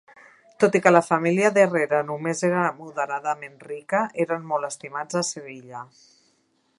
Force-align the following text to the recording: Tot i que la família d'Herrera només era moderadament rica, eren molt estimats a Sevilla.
Tot 0.61 0.77
i 0.77 0.79
que 0.85 0.91
la 0.93 1.01
família 1.07 1.51
d'Herrera 1.57 1.99
només 2.07 2.41
era 2.49 2.63
moderadament 2.79 3.61
rica, 3.67 4.01
eren 4.27 4.51
molt 4.53 4.69
estimats 4.73 5.21
a 5.23 5.27
Sevilla. 5.33 5.85